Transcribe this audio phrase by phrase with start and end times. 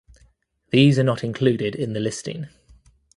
[0.71, 2.47] These are not included in the listing.